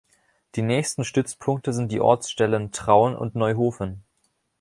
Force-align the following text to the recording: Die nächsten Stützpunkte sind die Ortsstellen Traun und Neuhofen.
Die 0.55 0.63
nächsten 0.63 1.03
Stützpunkte 1.03 1.73
sind 1.73 1.91
die 1.91 2.01
Ortsstellen 2.01 2.71
Traun 2.71 3.15
und 3.15 3.35
Neuhofen. 3.35 4.03